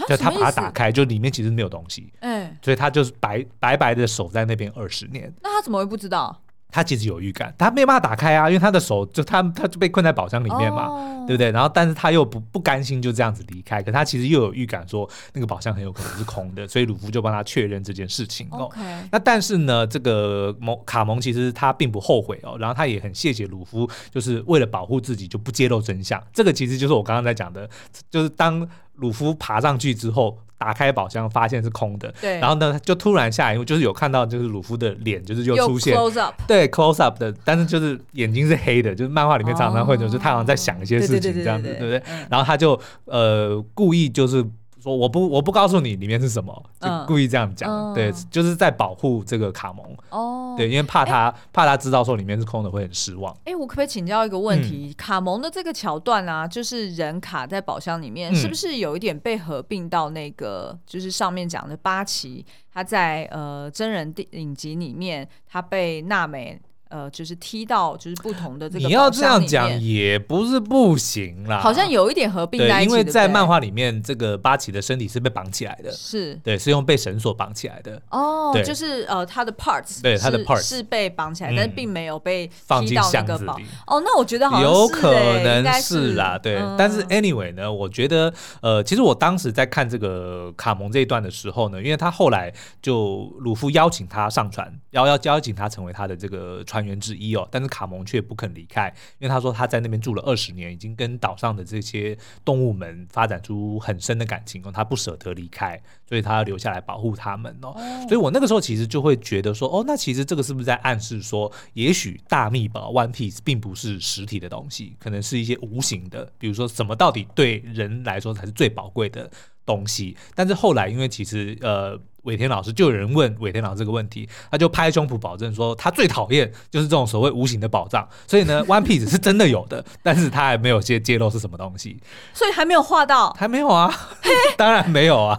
[0.09, 5.33] 就他把它打开，就里面其实没有东西，哎，所以他就是白白白的守在那边二十年。
[5.42, 6.42] 那他怎么会不知道？
[6.68, 11.50] 他其实有预感，他没办法打开啊，因为他的手就他他就被困在宝箱里面嘛，哦、对不对？
[11.50, 18.70] 然后但是他又不不甘心就这样子离开，可他其实又有预感说那个宝箱很有可能是空的，所以鲁夫就帮他确认这件事情哦。
[19.11, 26.22] 那但是呢，这个蒙卡蒙其实他并不后悔哦，然后他也很谢谢鲁夫，就是为了保护自己就不揭露真相。
[26.33, 27.68] 这个其实就是我刚刚在讲的，
[28.11, 30.38] 就是当鲁夫爬上去之后。
[30.59, 32.12] 打开宝箱，发现是空的。
[32.21, 35.97] 对，然后呢，就突然下一幕，就是有看到，就是鲁夫的脸，就是又出现。
[35.97, 36.35] close up。
[36.47, 42.03] 对，close up 的，但是就是眼睛是黑的，就是漫画里面常常会就是他好像在想一些事情这样子，对不对？
[42.31, 44.45] 然后他就呃故意就是。
[44.81, 53.33] 说我不我不告诉你里面是什么，就故意这样讲，嗯、对，就是在保护这个卡蒙哦，对，因为怕他、欸、怕他知道说里面是空的会很失望。
[53.45, 54.89] 哎、欸，我可不可以请教一个问题？
[54.91, 68.87] 嗯、卡蒙的这个桥段啊，就是人卡在宝箱里面，嗯、是不是有一点被合并到那个，就是上面讲的八旗，他在呃真人电影集里面，他被娜美呃，就是踢到就是不同的这个。
[68.87, 72.90] 你要这样讲也不是不行啦，好像有一点合并在一起。
[72.90, 78.01] 对，因为在漫画里面，这个八岐的身体是被绑起来的，是对，是用被绳索绑起来的。
[78.11, 83.51] 哦，就是呃，他的 parts，对，他的 parts 是被绑起来，但是并没有被放进箱子里。
[83.87, 86.61] 哦，那我觉得好像有可能是啦，对。
[86.79, 97.47] 但是 anyway 呢，我觉得呃，其实我当时在看这个卡蒙这一段的时候呢，因为他后来就鲁夫邀请他上船，要要邀请他成为他的这个船员之一哦。
[97.51, 107.75] 但是卡蒙却不肯离开，因为他说他在那边住了二十年，已经跟岛上的这些动物们发展出很深的感情哦，他不舍得离开，所以他要留下来保护他们哦。
[108.09, 119.31] 所以我那个时候其实就会觉得说，哦，那其实这个是不是在暗示说，也许大秘宝 One Piece 并不是实体的东西，可能是一些无形的，比如说什么到底对人来说才是最宝贵的
[119.65, 120.17] 东西？
[120.35, 122.01] 但是后来因为其实呃。
[122.27, 128.07] 尾田老师就有人问尾田老师这个问题，他就拍胸脯保证说他最讨厌就是这种所谓无形的宝藏。
[128.27, 131.97] 所以呢， One Piece 是真的有的，但是他还没有揭揭露是什么东西，
[132.35, 133.93] 所以还没有画到，还没有啊，
[134.59, 135.39] 当然没有啊，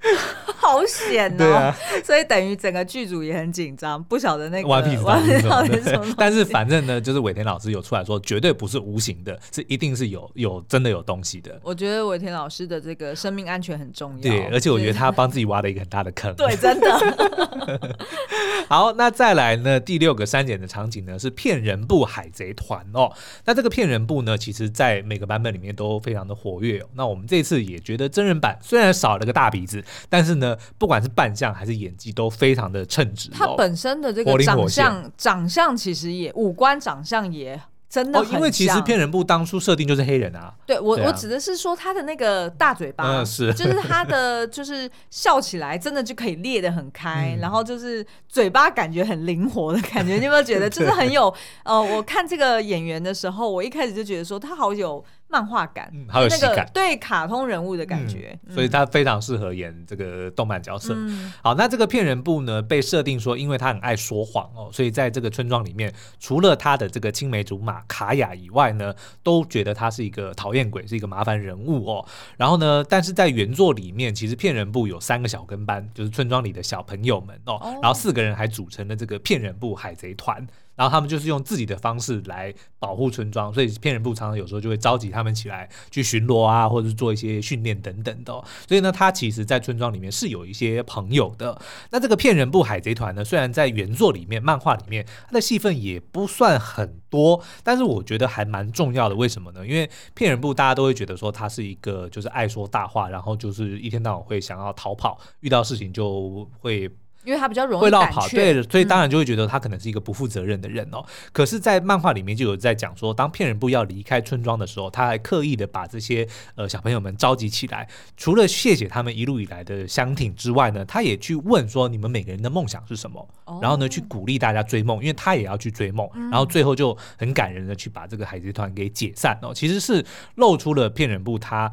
[0.56, 11.58] 好险哦，啊、所以等于整个剧组也很紧张，不晓得那个 One Piece 到底是什么，但是反正呢，就是尾田老师有出来说，绝对不是无形的，是一定是有有真的有东西的。
[11.62, 16.09] 我觉得尾田老师的这个生命安全很重要，对，而且我觉得他帮自己挖了一个很大的。
[16.36, 17.98] 对，真的。
[18.68, 19.80] 好，那再来呢？
[19.80, 23.12] 第六个删减的场景呢，是骗人部海贼团哦。
[23.44, 26.86] 那这个骗人部呢，其实在每个版本里面都非常的活跃哦。
[26.94, 33.34] 那我们这次也觉得真人版虽然少了个大鼻子，但是呢，不管是扮相还是演技都非常的称职哦。
[33.36, 37.60] 他本身的这个长相，长相其实也五官长相也。
[37.90, 40.54] 真的、哦，因为其实骗人部当初设定就是黑人啊。
[40.64, 50.14] 对我，对啊、我指的是说他的那个大嘴巴，嗯、是，就是他的就是笑起来真的就可以裂得很开， 嗯、然后就是嘴巴感觉很灵活的感觉。
[50.14, 55.04] 你有没有觉得，就是很有呃，我看这个演员的时候，我一开始就觉得说他好有。
[55.30, 60.92] 漫画感，嗯，好有喜感，对卡通人物的感觉，嗯，所以他非常适合演这个动漫角色。
[60.96, 72.04] 嗯，好，那这个骗人部呢，被设定说，因为他很爱说谎哦，所以在这个村庄里面，除了他的这个青梅竹马卡雅以外呢，都觉得他是一个讨厌鬼，是一个麻烦人物哦。
[72.36, 80.44] 然后呢，但是在原作里面，其实骗人部有三个小跟班，就是村庄里的小朋友们哦，哦，然后四个人还组成了这个骗人部海贼团。
[80.76, 88.32] 然后他们就是用自己的方式来保护村庄，所以骗人部常常有时候就会召集他们起来去巡逻啊，或者是做一些训练等等的。
[88.66, 91.60] 所以呢，他其实，在村庄里面是有一些朋友的。
[91.90, 99.14] 那这个骗人部海贼团呢，虽然在原作里面、漫画里面，他的戏份也不算很多，但是我觉得还蛮重要的。
[99.14, 99.66] 为什么呢？
[99.66, 106.90] 因为骗人部大家都会觉得说他是一个就是爱说大话，然后就是一天到晚会想要逃跑，遇到事情就会。
[107.24, 111.04] 因为他比较容易会绕跑，对，所以当然就会觉得他可能是一个不负责任的人哦。
[111.04, 129.52] 嗯、可是，在漫画里面就有在讲说，当骗人部要离开村庄的时候，他还刻意的把这些呃小朋友们召集起来，除了谢谢他们一路以来的相挺之外呢，他也去问说你们每个人的梦想是什么，哦、然后呢去鼓励大家追梦，因为他也要去追梦，嗯、然后最后就很感人的去把这个海贼团给解散哦。
[129.54, 130.04] 其实是
[130.36, 131.70] 露出了骗人部他。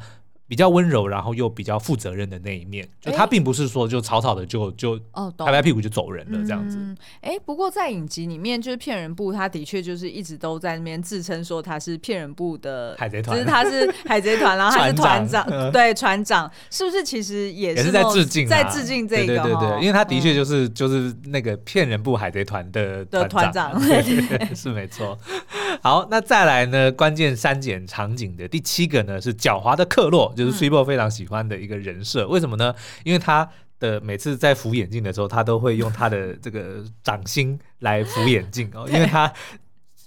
[0.48, 4.98] 比较温柔，然后又比较负责任的那一面，就他并不是说就草草的就就
[5.36, 6.78] 拍拍屁股就走人了这样子。
[7.20, 19.26] 哎、嗯，不过在影集里面，就是骗人部，他的确就是一直都在那边自称说他是骗人部的海贼团，就是他是 海贼团，然后他是团长，长对船长，是不是其实也是，在致敬，在致敬这个？
[19.26, 23.78] 对对对，因为他的确就是、嗯、就是那个骗人部海贼团的团长，团长。
[23.86, 25.18] 对对对 是没错。
[25.82, 26.90] 好，那再来呢？
[26.92, 32.24] 关键删减场景的第七个呢，是狡猾的克洛，就是 Switch 非常喜欢的一个人设。
[32.24, 32.74] 嗯、为什么呢？
[33.04, 33.46] 因为他
[33.78, 38.88] 的每次在扶眼镜的时候，他都会用他的这个掌心来扶眼镜哦。
[38.88, 39.30] 因为他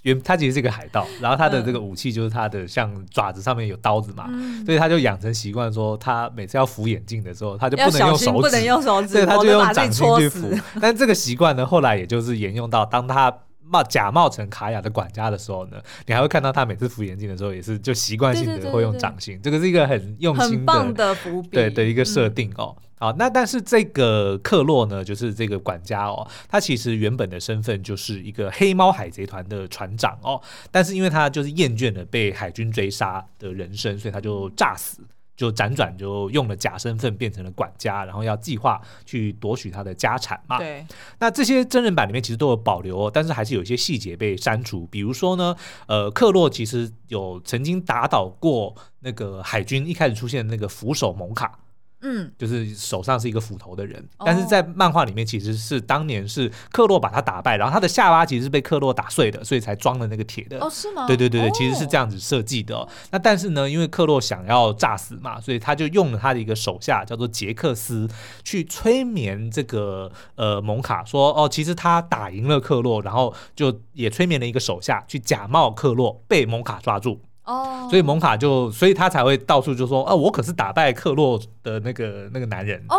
[0.01, 10.49] 原他其实是一个海盗，然后他的这个武器就是他的像爪子上面有刀子嘛，嗯、所以他就养成习惯说，他每次要扶眼镜的时候，他就不能用手指，不能用手指，所以他就用掌心去扶。
[10.81, 13.31] 但这个习惯呢，后来也就是沿用到当他。
[13.71, 22.75] 冒假冒成卡雅的管家的时候呢，你还会看到他每次扶眼镜的时候，也是就习惯性的会用掌心，这个是一个很用心的、的伏笔，对的一个设定哦。
[22.77, 35.01] 嗯、好，那但是这个克洛呢，就是这个管家哦，他其实原本的身份就是一个黑猫海贼团的船长哦，但是因为他就是厌倦了被海军追杀的人生，所以他就诈死。
[35.41, 40.59] 就辗转就用了假身份变成了管家，然后要计划去夺取他的家产嘛。
[40.59, 40.85] 对。
[41.17, 44.85] 那这些真人版里面其实都有保留哦，但是还是有一些细节被删除。
[44.91, 45.55] 比如说呢，
[45.87, 51.57] 呃，克洛其实有曾经打倒过那个海军一开始出现的那个扶手蒙卡。
[52.01, 54.01] 嗯，就是手上是一个斧头的人。
[54.17, 60.59] 哦、但是在漫画里面，其实是当年是克洛把他打败，然后他的下巴其实是被克洛打碎的，所以才装了那个铁的。
[60.59, 61.05] 哦，是吗？
[61.07, 62.87] 对对对对，其实是这样子设计的、哦。
[63.11, 68.09] 那但是呢，因为克洛想要炸死嘛，所以他就用了他的一个手下叫做杰克斯
[68.43, 77.21] 去催眠这个呃蒙卡，说哦，其实他打赢了克洛，然后就也催眠了一个手下去假冒克洛被蒙卡抓住。
[77.51, 82.95] 哦，所以蒙卡就，所以他才会到处就说，哦，我可是打败克洛的那个那个男人哦，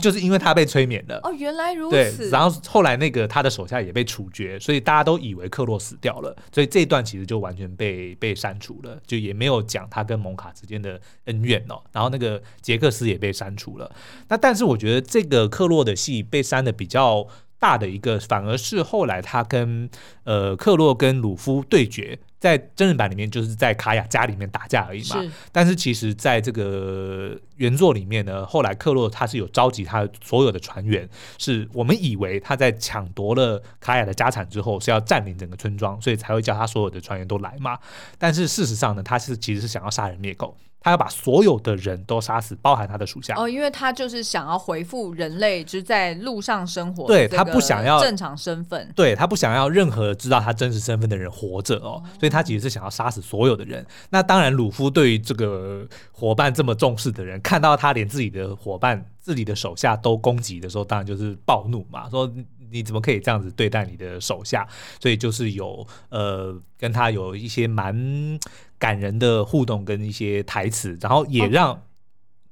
[0.00, 2.18] 就是因为他被催眠了哦，原来如此。
[2.18, 11.82] 对，然后后来那个他的手下也被处决，所以大家都以为克洛死掉了，所以这一段其实就完全被被删除了，就也没有讲他跟蒙卡之间的恩怨哦。
[11.92, 13.90] 然后那个杰克斯也被删除了。
[14.28, 17.26] 那但是我觉得这个克洛的戏被删的比较
[17.58, 19.88] 大的一个，反而是后来他跟
[20.24, 22.18] 呃克洛跟鲁夫对决。
[22.38, 25.20] 在真人版里面，就是在卡雅家里面打架而已嘛。
[25.20, 25.30] 是。
[25.50, 37.78] 但是其实，在这个原作里面呢，后来克洛他是有召集他所有的船员，是我们以为他在抢夺了卡雅的家产之后是要占领整个村庄，所以才会叫他所有的船员都来嘛。
[38.18, 40.56] 但是事实上呢，他是其实是想要杀人灭口。
[40.80, 43.34] 他要把所有的人都杀死，包含他的属下。
[43.36, 53.84] 哦，因为他就是想要回复人类就是在路上生活，对他不想要正常身份，对他不想要任何知道他真实身份的人活着哦，所以他其实是想要杀死所有的人。
[54.10, 62.32] 那当然，鲁夫对于这个伙伴这么重视的人，看到他连自己的伙伴、自己的手下都攻击的时候，当然就是暴怒嘛，说
[62.70, 64.66] 你怎么可以这样子对待你的手下？
[65.00, 68.38] 所以就是有呃跟他有一些蛮。
[68.78, 71.80] 感人的互动跟一些台词，然后也让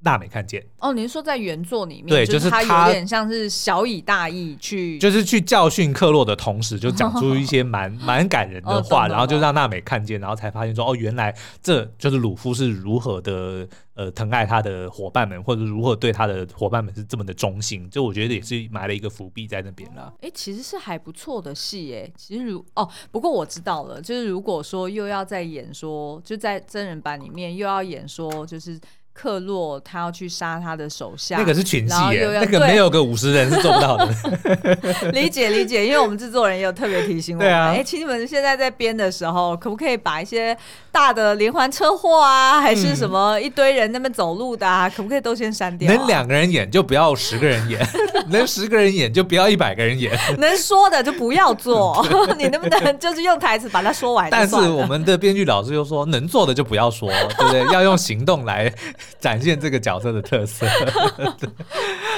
[0.05, 0.63] 娜美看见。
[0.77, 20.13] 哦，您说在原作里面，对，就是他有点像是小以大义去，就是去教训克洛的同时，就讲出 一些蛮蛮感人的话，然后就让娜美看见，然后才发现说，哦，原来这就是鲁夫是如何的呃疼爱他的伙伴们，或者如何对他的伙伴们是这么的忠心，就我觉得也是埋了一个伏笔在那边了。
[20.21, 28.79] 哎，其实是还不错的戏，哎，其实如哦，不过我知道了，就是如果说又要再演说，就在真人版里面又要演说，就是。
[29.15, 34.07] 克洛他要去杀他的手下，那个是群戏，那个没有个五十人是做不到的。
[35.13, 40.55] 理解理解，因为我们制作人也有特别提醒我们，哎、啊，请你们现在在编的时候，可不可以把一些
[40.95, 45.93] 大的连环车祸啊，还是什么一堆人那边走路的啊，嗯、可不可以都先删掉、啊？
[45.93, 47.85] 能两个人演就不要十个人演，
[48.31, 52.01] 能十个人演就不要一百个人演，能说的就不要做。
[52.39, 54.29] 你能不能就是用台词把它说完？
[54.31, 57.73] 但是我们的编剧老师又说，能做的就不要说，对不对？
[57.73, 58.73] 要用行动来。
[59.19, 60.67] 展现这个角色的特色。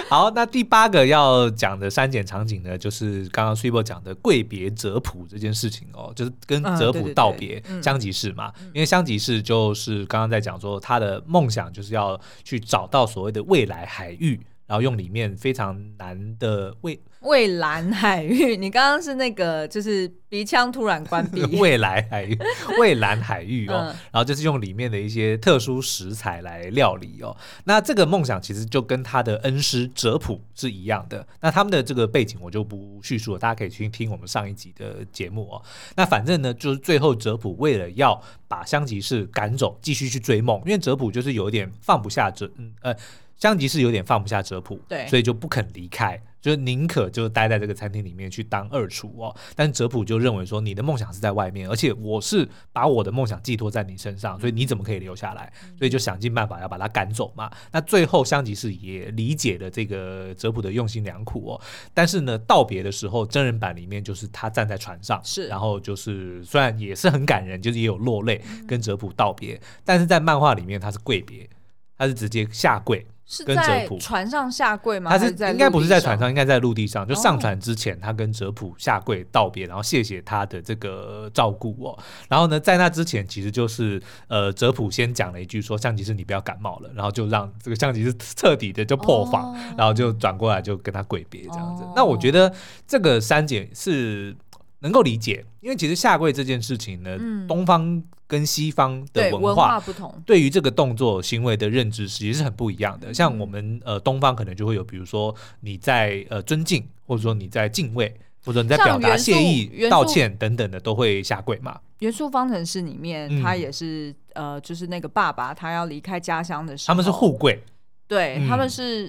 [0.10, 20.12] 好，那第八个要讲的删减场景呢，就是刚刚 Super 讲的贵别哲普这件事情哦，就是跟哲普道别香吉士嘛，因为香吉士就是刚刚在讲说他的梦想就是要去找到所谓的未来海域，然后用里面非常难的未蔚蓝海域，你刚刚是那个就是。
[20.30, 21.42] 鼻腔突然关闭。
[21.56, 22.38] 蔚蓝海域，
[22.78, 27.34] 蔚蓝海域哦，然后就是用里面的一些特殊食材来料理哦。
[27.64, 31.26] 那这个梦想其实就跟他的恩师哲普是一样的。
[31.40, 35.64] 那他们的这个背景我就不叙述了，大家可以去听我们上一集的节目哦。
[35.96, 42.94] 那反正呢，就是最后哲普为了要把香吉士赶走，继续去追梦，因为哲普就是有点放不下哲，嗯呃，
[43.38, 46.22] 香吉士有点放不下哲普，对，所以就不肯离开。
[46.40, 55.52] 就宁可就待在这个餐厅里面去当二厨哦，但是哲普就认为说，你的梦想是在外面，而且我是把我的梦想寄托在你身上，所以你怎么可以留下来？
[55.78, 57.52] 所以就想尽办法要把他赶走嘛。
[57.72, 61.62] 那最后香吉士也理解了这个哲普的用心良苦哦，
[61.94, 71.50] 但是呢，道别的时候，真人版里面就是他站在船上，是，然后就是虽然也是很感人，就是也有落泪跟哲普道别，但是在漫画里面他是跪别，
[71.98, 73.06] 他是直接下跪。
[73.30, 75.12] 是在船上下跪吗？
[75.12, 77.06] 他是应该不是在船上，应该在陆地上。
[77.06, 82.00] 就上船之前，他跟哲普下跪道别，然后谢谢他的这个照顾哦。
[82.30, 91.84] 然后呢，在那之前，其实就是呃，哲普先讲了一句说：“象棋士，你不要感冒了。”然后就让这个象棋士彻底的就破防，然后就转过来就跟他跪别这样子。
[91.94, 92.50] 那我觉得
[92.88, 94.34] 这个删减是
[94.80, 98.04] 能够理解，因为其实下跪这件事情呢，东方。
[98.30, 103.14] 跟西方的文化，不同，对于这个动作行为的认知其实是很不一样的。
[103.14, 108.14] 像我们呃东方可能就会有，比如说你在呃尊敬，或者说你在敬畏，
[108.44, 111.80] 或者你在表达谢意、道歉等等的，都会下跪嘛。
[112.00, 117.64] 元素方程式里面，他也是、嗯、呃，就是那个爸爸他要离开家乡的时候，他们是互跪，
[118.10, 119.08] 对，他们是、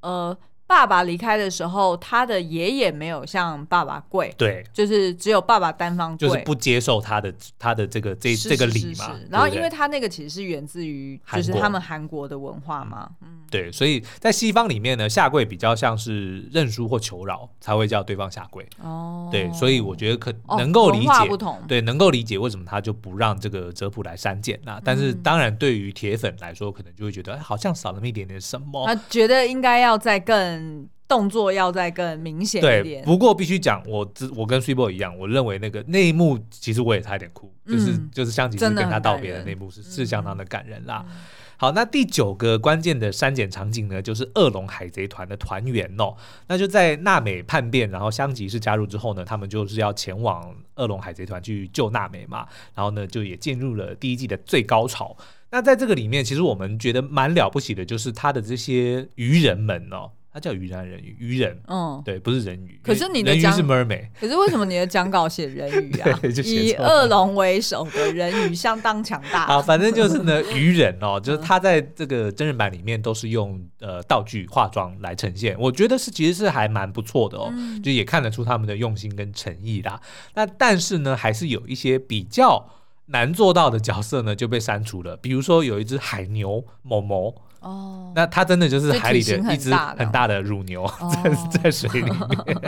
[0.00, 0.38] 嗯、呃。
[0.70, 9.18] 爸爸离开的时候，他的爷爷没有向爸爸跪，对，就是只有爸爸单方跪，就是不接受他的他的这个这这个礼嘛。
[9.28, 18.64] 然后，因为他那个其实是源自于就是他们韩国的文化嘛，嗯，对，所以在西方里面呢，下跪比较像是认输或求饶才会叫对方下跪。
[18.80, 24.80] 哦，对，所以我觉得可能够理解，不同，对，能够理解为什么他就不让这个泽普来删减那。
[24.84, 28.86] 但是当然，对于铁粉来说，可能就会觉得哎，好像少那么一点点什么。
[28.86, 30.59] 他觉得应该要再更。
[31.08, 33.02] 动作要再更明显一点。
[33.02, 41.04] 对，不过必须讲，我我跟 Super 一样，我认为那个那一幕其实我也差点哭，嗯、就是就是香吉士跟他道别的那一幕是是相当的感人啦。
[41.08, 41.16] 嗯、
[41.56, 46.14] 好，那第九个关键的删减场景呢，就是恶龙海贼团的团员哦，
[46.46, 55.16] 那就在娜美叛变，然后香吉士加入之后呢，他们就是要前往恶龙海贼团去救娜美嘛，然后呢就也进入了第一季的最高潮。
[55.50, 60.08] 那在这个里面，其实我们觉得蛮了不起的，就是他的这些鱼人们哦。
[60.32, 62.78] 他叫鱼人人鱼鱼人，嗯，对，不是人鱼。
[62.84, 66.20] 可是你的人鱼是 mermaid，可是为什么你的讲稿写人鱼啊？
[66.44, 69.46] 以恶龙为首的人鱼相当强大。
[69.46, 80.00] 啊，反正就是呢， 鱼人哦，就是他在这个真人版里面都是用呃道具化妆来呈现，我觉得是其实是还蛮不错的哦，嗯、就也看得出他们的用心跟诚意啦。
[80.34, 82.70] 那但是呢，还是有一些比较
[83.06, 87.34] 难做到的角色呢就被删除了，比如说有一只海牛某某。
[87.60, 90.90] 哦，oh, 那它真的就是海里的一只很大的乳牛
[91.22, 92.16] 在在水里面，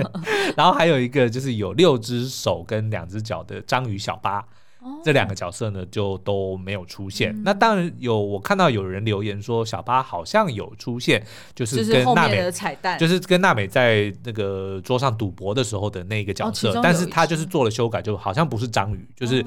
[0.57, 4.45] 然后还有一个就是有六只手跟两只脚的章鱼小巴
[4.83, 4.93] ，oh.
[5.03, 7.33] 这两个角色呢就都没有出现。
[7.33, 11.25] 嗯、那当然有，我看到有人留言说小巴好像有出现，
[11.55, 19.45] 就是跟娜美的彩蛋，就是跟娜美在那个桌上赌博的时候的那个角色，oh, 但是他就是做了修改，就好像不是章鱼，就是。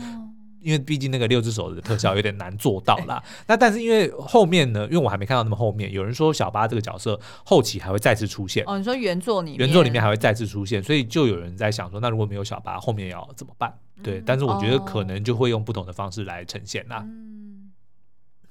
[0.65, 0.71] Oh.
[0.71, 3.21] 因为毕竟那个六只手的特效有点难做到啦。
[3.47, 8.63] 那但是因为后面呢，因为我还没看到那么后面，有人说小巴这个角色后期还会再次出现。
[8.65, 13.71] 哦，你说原作里面，原作里面还会再次出现，所以就有人在想说，那如果没有小巴，后面要怎么办？
[14.01, 17.03] 对，但是我觉得可能就会用不同的方式来呈现啦。
[17.05, 17.34] 嗯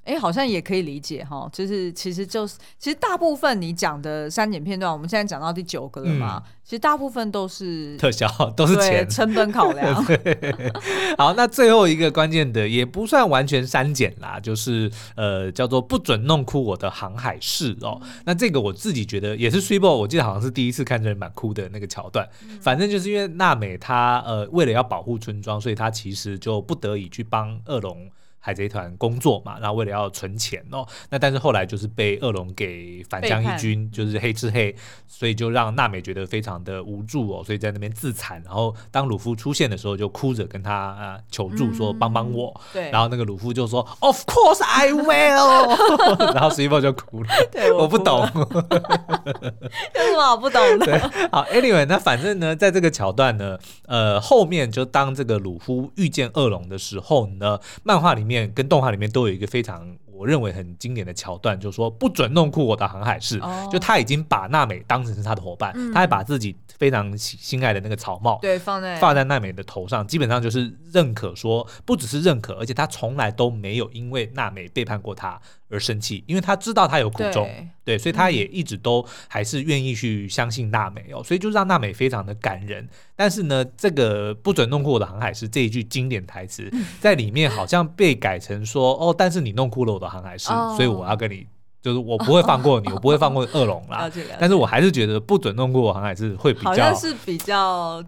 [0.05, 10.05] 哎，好像也可以理解哈，就是其实就是其实大部分你讲的删减片段，我们现在讲到第九个了嘛，嗯、其实大部分都是特效， 都是钱成本考量。
[11.17, 17.99] 好，那最后一个关键的也不算完全删减啦，就是呃叫做不准弄哭我的航海士哦。
[18.25, 22.29] 那这个我自己觉得也是 Super，我记得好像是第一次看真人版哭的那个桥段。
[22.47, 28.07] 嗯、反正就是因为娜美她呃为了要保护村庄，所以她其实就不得已去帮恶龙。
[28.45, 34.75] 海贼团工作嘛，然后为了要存钱哦，那但是后来就是被恶龙给反将一军，就是黑吃黑，
[35.07, 38.39] 所以就让娜美觉得非常的无助哦，所以在那边自残。
[38.45, 42.53] 然后当鲁夫出现的时候，就哭着跟他啊求助说帮帮我。
[42.71, 47.29] 对，然后那个鲁夫就说 Of course I will， 然后 Super 就哭了。
[47.51, 50.85] 对，我不懂， 有什么好不懂的？
[50.85, 50.99] 对，
[51.31, 58.34] 好，Anyway，那反正呢，在这个桥段呢，呃，后面就当这个鲁夫遇见恶龙的时候呢，漫画里面。
[58.53, 63.37] 跟动画里面都有一个非常我认为很经典的桥段，就是说不准弄哭我的航海士。
[63.39, 63.71] Oh.
[63.71, 75.39] 就他已经把娜美当成是他的伙伴，嗯、他还把自己非常心爱的那个草帽对放在放在娜美的头上，基本上就是认可说，不只是认可，而且他从来都没有因为娜美背叛过他
[75.69, 77.45] 而生气，因为他知道他有苦衷，
[77.83, 82.87] 对，对，所以他也一直都还是愿意去相信娜美哦，所以就让娜美非常的感人。
[83.15, 91.47] 但是呢，这个不准弄哭我的航海士这一句经典台词，在里面好像被改成说哦，但是你弄哭了我的航海士，所以我要跟你，
[91.81, 94.09] 就是我不会放过你， 我不会放过恶龙啦。
[94.39, 98.03] 但是我还是觉得不准弄哭我航海士会比较，好像是比较，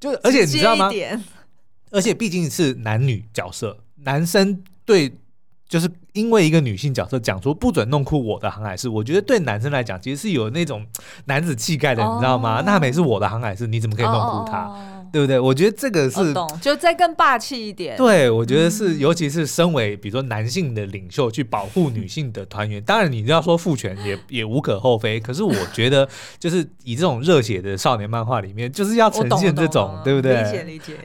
[0.00, 0.90] 就而且你知道吗？
[1.92, 5.16] 而且毕竟是男女角色，男生对。
[5.68, 10.86] 就是因为一个女性角色讲出不准弄哭我的航海士，我觉得对男生来讲其实是有那种
[11.26, 12.62] 男子气概的，你知道吗？
[12.64, 14.72] 娜美是我的航海士，你怎么可以弄哭她？
[15.12, 15.38] 对不对？
[15.38, 17.96] 我觉得这个是就再更霸气一点。
[17.96, 25.18] 对，我觉得是，尤其是身为比如说男性的领袖去保护女性的团员， 当然你要说父权也也无可厚非。
[25.20, 26.06] 可是我觉得
[26.38, 30.42] 就是以这种热血的少年漫画里面，就是要呈现这种，对不对？
[30.42, 30.96] 理解理解。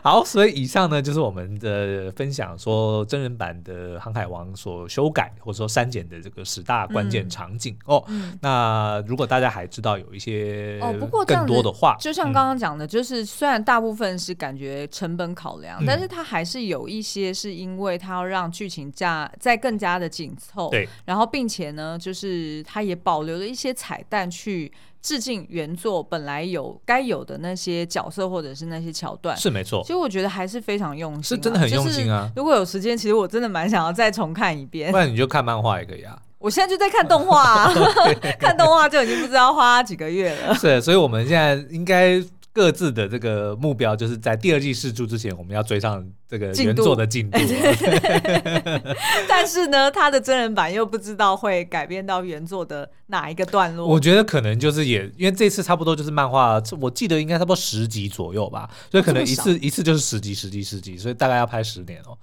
[0.02, 8.04] 好，所以以上呢就是我们的分享，说真人版的《航海王》所修改或者说删减的这个十大关键场景、嗯、哦。
[8.08, 24.72] 嗯、那如果大家还知道有一些哦，不过更多的话，就像刚刚讲的，就是虽然大部分是感觉成本考量，嗯、但是它还是有一些是因为它要让剧情加再更加的紧凑，对，然后并且呢，就是它也保留了一些彩蛋去。
[25.02, 29.82] 致敬原作本来有该有的那些角色或者是那些桥段，是没错。
[29.82, 32.30] 其实我觉得还是非常用心，是真的很用心啊。
[32.36, 34.90] 如果有时间，其实我真的蛮想要再重看一遍。
[34.90, 36.18] 不然你就看漫画也可以啊。
[36.38, 37.74] 我现在就在看动画、啊，
[38.40, 40.54] 看动画就已经不知道花几个月了。
[40.54, 42.22] 是，所以我们现在应该。
[42.52, 47.38] 各自的这个目标，就是在第二季试出之前，我们要追上这个原作的进度。
[47.38, 48.94] 进 度
[49.28, 53.86] 但是呢，他的真人版又不知道会改编到原作的哪一个段落。
[53.86, 62.18] 我觉得可能就是也，因为这次差不多就是漫画，我记得应该差不多十集左右吧，所以可能一次一次就是十集、十集、十集，所以大概要拍十年哦。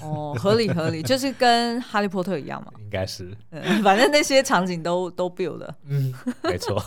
[0.00, 2.72] 哦，合理合理，就是跟哈利波特一样嘛。
[2.80, 5.74] 应该是、嗯，反正那些场景都都 build 了。
[5.86, 6.12] 嗯，
[6.42, 6.82] 没错。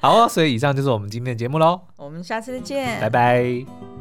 [0.00, 1.80] 好哦，所以以上就是我们今天的节目喽。
[1.96, 3.97] 我们下次再见，拜拜。